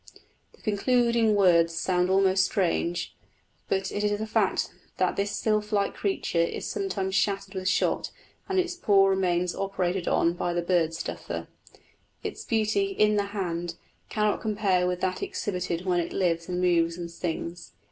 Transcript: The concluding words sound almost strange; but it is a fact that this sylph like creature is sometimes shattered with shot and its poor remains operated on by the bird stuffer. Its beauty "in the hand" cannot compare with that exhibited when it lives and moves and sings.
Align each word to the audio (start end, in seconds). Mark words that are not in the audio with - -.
The 0.53 0.63
concluding 0.63 1.35
words 1.35 1.75
sound 1.75 2.09
almost 2.09 2.43
strange; 2.45 3.15
but 3.69 3.91
it 3.91 4.03
is 4.03 4.19
a 4.19 4.25
fact 4.25 4.73
that 4.97 5.15
this 5.15 5.29
sylph 5.29 5.71
like 5.71 5.93
creature 5.93 6.39
is 6.41 6.65
sometimes 6.65 7.13
shattered 7.13 7.53
with 7.53 7.67
shot 7.67 8.09
and 8.49 8.57
its 8.59 8.73
poor 8.73 9.11
remains 9.11 9.53
operated 9.55 10.07
on 10.07 10.33
by 10.33 10.53
the 10.55 10.63
bird 10.63 10.95
stuffer. 10.95 11.49
Its 12.23 12.43
beauty 12.43 12.85
"in 12.93 13.15
the 13.15 13.25
hand" 13.25 13.75
cannot 14.09 14.41
compare 14.41 14.87
with 14.87 15.01
that 15.01 15.21
exhibited 15.21 15.85
when 15.85 15.99
it 15.99 16.13
lives 16.13 16.49
and 16.49 16.59
moves 16.61 16.97
and 16.97 17.11
sings. 17.11 17.73